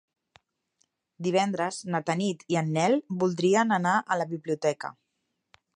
Divendres 1.27 1.77
na 1.95 2.01
Tanit 2.07 2.41
i 2.55 2.59
en 2.63 2.73
Nel 2.79 2.99
voldria 3.25 3.67
anar 3.79 3.95
a 4.17 4.21
la 4.23 4.29
biblioteca. 4.35 4.93